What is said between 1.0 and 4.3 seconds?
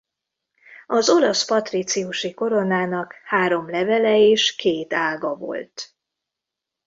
olasz patríciusi koronának három levele